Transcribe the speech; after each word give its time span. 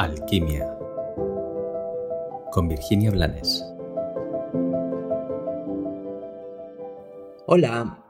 Alquimia 0.00 0.78
con 2.52 2.68
Virginia 2.68 3.10
Blanes. 3.10 3.62
Hola, 7.46 8.02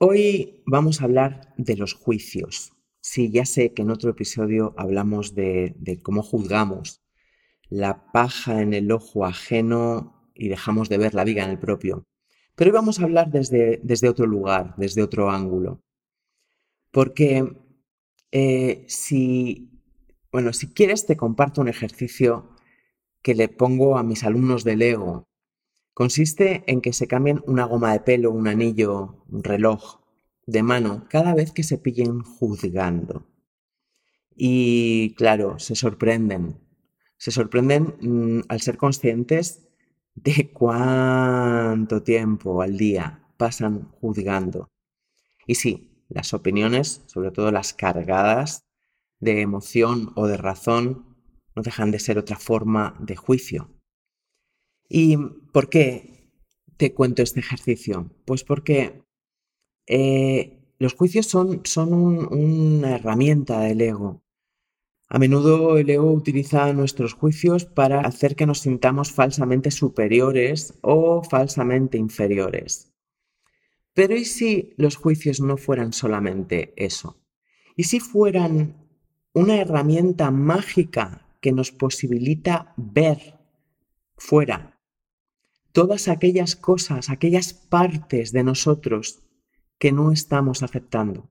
hoy 0.00 0.62
vamos 0.64 1.02
a 1.02 1.04
hablar 1.04 1.52
de 1.58 1.76
los 1.76 1.92
juicios. 1.92 2.72
Sí, 3.02 3.30
ya 3.30 3.44
sé 3.44 3.74
que 3.74 3.82
en 3.82 3.90
otro 3.90 4.12
episodio 4.12 4.72
hablamos 4.78 5.34
de, 5.34 6.00
cómo 6.02 6.22
juzgamos 6.22 7.02
la 7.68 8.10
paja 8.12 8.62
en 8.62 8.72
el 8.72 8.90
ojo 8.90 9.26
ajeno 9.26 10.30
y 10.34 10.48
dejamos 10.48 10.88
de 10.88 10.96
ver 10.96 11.12
la 11.12 11.24
viga 11.24 11.44
en 11.44 11.50
el 11.50 11.58
propio. 11.58 12.06
Pero 12.54 12.70
hoy 12.70 12.74
vamos 12.74 12.98
a 12.98 13.04
hablar 13.04 13.30
desde, 13.30 13.78
desde 13.82 14.08
otro 14.08 14.26
lugar, 14.26 14.74
desde 14.78 15.02
otro 15.02 15.30
ángulo. 15.30 15.82
Porque 16.90 17.44
eh, 18.32 18.86
si 18.88 19.75
bueno, 20.36 20.52
si 20.52 20.66
quieres 20.68 21.06
te 21.06 21.16
comparto 21.16 21.62
un 21.62 21.68
ejercicio 21.68 22.50
que 23.22 23.34
le 23.34 23.48
pongo 23.48 23.96
a 23.96 24.02
mis 24.02 24.22
alumnos 24.22 24.64
de 24.64 24.76
Lego. 24.76 25.30
Consiste 25.94 26.62
en 26.66 26.82
que 26.82 26.92
se 26.92 27.08
cambien 27.08 27.42
una 27.46 27.64
goma 27.64 27.94
de 27.94 28.00
pelo, 28.00 28.32
un 28.32 28.46
anillo, 28.46 29.24
un 29.30 29.42
reloj 29.42 30.02
de 30.44 30.62
mano 30.62 31.06
cada 31.08 31.34
vez 31.34 31.52
que 31.52 31.62
se 31.62 31.78
pillen 31.78 32.20
juzgando. 32.20 33.26
Y 34.36 35.14
claro, 35.14 35.58
se 35.58 35.74
sorprenden. 35.74 36.60
Se 37.16 37.30
sorprenden 37.30 37.94
mm, 38.02 38.40
al 38.50 38.60
ser 38.60 38.76
conscientes 38.76 39.66
de 40.16 40.50
cuánto 40.52 42.02
tiempo 42.02 42.60
al 42.60 42.76
día 42.76 43.26
pasan 43.38 43.90
juzgando. 44.02 44.68
Y 45.46 45.54
sí, 45.54 46.04
las 46.10 46.34
opiniones, 46.34 47.00
sobre 47.06 47.30
todo 47.30 47.50
las 47.50 47.72
cargadas, 47.72 48.66
de 49.20 49.40
emoción 49.40 50.12
o 50.14 50.26
de 50.26 50.36
razón 50.36 51.16
no 51.54 51.62
dejan 51.62 51.90
de 51.90 51.98
ser 51.98 52.18
otra 52.18 52.38
forma 52.38 52.96
de 53.00 53.16
juicio. 53.16 53.70
¿Y 54.88 55.16
por 55.52 55.68
qué 55.68 56.30
te 56.76 56.92
cuento 56.92 57.22
este 57.22 57.40
ejercicio? 57.40 58.10
Pues 58.24 58.44
porque 58.44 59.02
eh, 59.86 60.74
los 60.78 60.94
juicios 60.94 61.26
son, 61.26 61.62
son 61.64 61.92
una 61.94 62.96
herramienta 62.96 63.60
del 63.60 63.80
ego. 63.80 64.22
A 65.08 65.18
menudo 65.18 65.78
el 65.78 65.88
ego 65.88 66.12
utiliza 66.12 66.72
nuestros 66.72 67.14
juicios 67.14 67.64
para 67.64 68.00
hacer 68.00 68.34
que 68.36 68.46
nos 68.46 68.60
sintamos 68.60 69.12
falsamente 69.12 69.70
superiores 69.70 70.74
o 70.82 71.22
falsamente 71.22 71.96
inferiores. 71.96 72.92
Pero 73.94 74.16
¿y 74.16 74.24
si 74.24 74.74
los 74.76 74.96
juicios 74.96 75.40
no 75.40 75.56
fueran 75.56 75.92
solamente 75.92 76.74
eso? 76.76 77.22
¿Y 77.76 77.84
si 77.84 78.00
fueran 78.00 78.85
una 79.36 79.60
herramienta 79.60 80.30
mágica 80.30 81.28
que 81.42 81.52
nos 81.52 81.70
posibilita 81.70 82.72
ver 82.78 83.38
fuera 84.16 84.80
todas 85.72 86.08
aquellas 86.08 86.56
cosas, 86.56 87.10
aquellas 87.10 87.52
partes 87.52 88.32
de 88.32 88.42
nosotros 88.42 89.22
que 89.78 89.92
no 89.92 90.10
estamos 90.10 90.62
aceptando. 90.62 91.28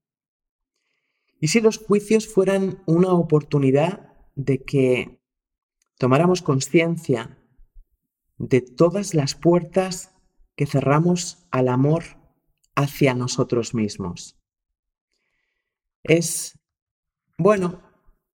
Y 1.42 1.48
si 1.48 1.62
los 1.62 1.80
juicios 1.80 2.32
fueran 2.32 2.84
una 2.86 3.12
oportunidad 3.12 4.14
de 4.36 4.64
que 4.64 5.20
tomáramos 5.98 6.44
conciencia 6.44 7.40
de 8.38 8.62
todas 8.62 9.16
las 9.16 9.34
puertas 9.34 10.14
que 10.56 10.68
cerramos 10.68 11.48
al 11.50 11.70
amor 11.70 12.04
hacia 12.76 13.16
nosotros 13.16 13.74
mismos. 13.74 14.38
Es, 16.04 16.60
bueno, 17.40 17.85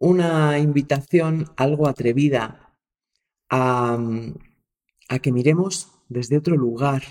una 0.01 0.57
invitación 0.57 1.51
algo 1.57 1.87
atrevida 1.87 2.73
a, 3.51 3.99
a 5.07 5.19
que 5.19 5.31
miremos 5.31 5.91
desde 6.09 6.37
otro 6.37 6.57
lugar, 6.57 7.03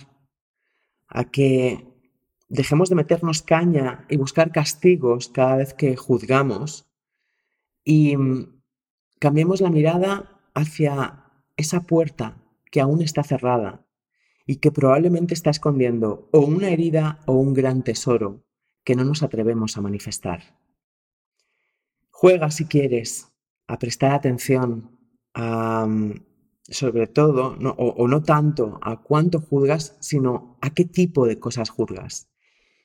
a 1.06 1.24
que 1.24 1.86
dejemos 2.48 2.88
de 2.88 2.96
meternos 2.96 3.42
caña 3.42 4.06
y 4.10 4.16
buscar 4.16 4.50
castigos 4.50 5.28
cada 5.28 5.56
vez 5.56 5.72
que 5.72 5.94
juzgamos 5.94 6.90
y 7.84 8.16
cambiemos 9.20 9.60
la 9.60 9.70
mirada 9.70 10.40
hacia 10.52 11.26
esa 11.56 11.82
puerta 11.82 12.42
que 12.72 12.80
aún 12.80 13.02
está 13.02 13.22
cerrada 13.22 13.86
y 14.46 14.56
que 14.56 14.72
probablemente 14.72 15.32
está 15.34 15.50
escondiendo 15.50 16.28
o 16.32 16.40
una 16.40 16.70
herida 16.70 17.20
o 17.26 17.34
un 17.34 17.54
gran 17.54 17.84
tesoro 17.84 18.42
que 18.82 18.96
no 18.96 19.04
nos 19.04 19.22
atrevemos 19.22 19.76
a 19.76 19.80
manifestar. 19.80 20.58
Juega 22.20 22.50
si 22.50 22.66
quieres 22.66 23.32
a 23.66 23.78
prestar 23.78 24.12
atención 24.12 24.90
mm, 25.34 26.12
sobre 26.64 27.06
todo, 27.06 27.56
o, 27.78 28.08
no 28.08 28.22
tanto 28.22 28.78
a 28.82 29.00
cuánto 29.00 29.40
juzgas, 29.40 29.96
sino 30.00 30.58
a 30.60 30.68
qué 30.68 30.84
tipo 30.84 31.26
de 31.26 31.38
cosas 31.38 31.70
juzgas. 31.70 32.28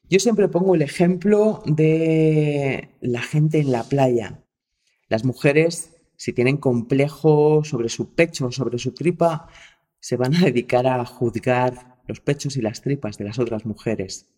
Yo 0.10 0.20
siempre 0.20 0.48
pongo 0.48 0.74
el 0.74 0.82
ejemplo 0.82 1.62
de 1.66 2.96
la 3.02 3.22
gente 3.22 3.60
en 3.60 3.74
la 3.74 3.84
playa. 3.84 4.42
Las 5.10 5.26
mujeres, 5.26 5.94
si 6.16 6.32
tienen 6.32 6.56
complejo 6.56 7.66
sobre 7.66 7.90
su 7.90 8.16
pecho, 8.16 8.54
sobre 8.54 8.80
su 8.80 8.94
tripa, 8.94 9.50
se 10.00 10.16
van 10.16 10.34
a 10.34 10.46
dedicar 10.46 10.88
a 10.88 11.04
juzgar 11.04 11.98
los 12.08 12.22
pechos 12.22 12.56
y 12.56 12.62
las 12.62 12.82
tripas 12.82 13.18
de 13.18 13.26
las 13.26 13.38
otras 13.38 13.66
mujeres. 13.66 14.34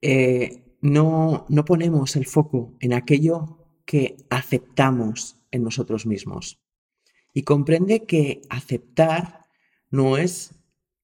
Eh, 0.00 0.61
no, 0.82 1.46
no 1.48 1.64
ponemos 1.64 2.16
el 2.16 2.26
foco 2.26 2.74
en 2.80 2.92
aquello 2.92 3.58
que 3.86 4.16
aceptamos 4.28 5.38
en 5.50 5.62
nosotros 5.62 6.04
mismos. 6.06 6.60
Y 7.32 7.44
comprende 7.44 8.04
que 8.04 8.42
aceptar 8.50 9.46
no 9.90 10.18
es 10.18 10.54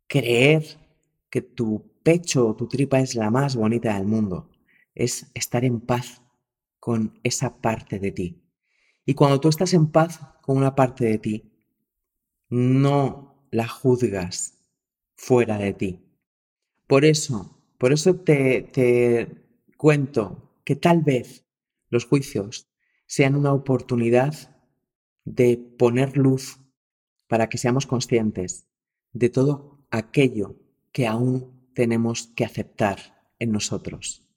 creer 0.08 0.64
que 1.30 1.42
tu 1.42 1.92
pecho 2.02 2.48
o 2.48 2.56
tu 2.56 2.66
tripa 2.66 3.00
es 3.00 3.14
la 3.14 3.30
más 3.30 3.54
bonita 3.54 3.94
del 3.94 4.06
mundo, 4.06 4.50
es 4.94 5.30
estar 5.34 5.64
en 5.64 5.80
paz 5.80 6.22
con 6.80 7.18
esa 7.22 7.60
parte 7.60 7.98
de 7.98 8.10
ti. 8.12 8.42
Y 9.06 9.14
cuando 9.14 9.40
tú 9.40 9.48
estás 9.48 9.74
en 9.74 9.86
paz 9.86 10.20
con 10.42 10.56
una 10.56 10.74
parte 10.74 11.04
de 11.04 11.18
ti, 11.18 11.52
no 12.48 13.46
la 13.50 13.68
juzgas 13.68 14.58
fuera 15.14 15.56
de 15.58 15.72
ti. 15.72 16.00
Por 16.86 17.04
eso, 17.04 17.58
por 17.78 17.92
eso 17.92 18.16
te, 18.16 18.62
te 18.62 19.47
cuento 19.78 20.52
que 20.64 20.76
tal 20.76 21.00
vez 21.02 21.46
los 21.88 22.04
juicios 22.04 22.68
sean 23.06 23.34
una 23.34 23.54
oportunidad 23.54 24.54
de 25.24 25.56
poner 25.56 26.18
luz 26.18 26.60
para 27.28 27.48
que 27.48 27.56
seamos 27.56 27.86
conscientes 27.86 28.68
de 29.12 29.30
todo 29.30 29.86
aquello 29.90 30.56
que 30.92 31.06
aún 31.06 31.70
tenemos 31.74 32.26
que 32.34 32.44
aceptar 32.44 33.30
en 33.38 33.52
nosotros. 33.52 34.27